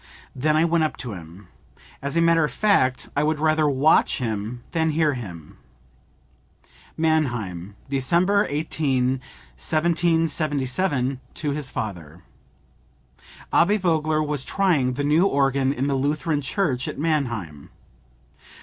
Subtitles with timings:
[0.35, 1.47] Then I went up to him.
[2.01, 5.59] As a matter of fact I would rather watch him than hear him."
[6.97, 9.21] (Mannheim, December 18,
[9.59, 12.23] 1777, to his father.
[13.53, 17.69] Abbe Vogler was trying the new organ in the Lutheran church at Mannheim.